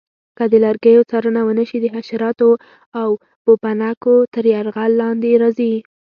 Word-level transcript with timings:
که 0.37 0.43
د 0.51 0.53
لرګیو 0.65 1.07
څارنه 1.09 1.41
ونه 1.45 1.63
شي 1.69 1.77
د 1.81 1.85
حشراتو 1.95 2.49
او 3.01 3.09
پوپنکو 3.43 4.15
تر 4.33 4.43
یرغل 4.53 4.91
لاندې 5.01 5.31
راځي. 5.41 5.73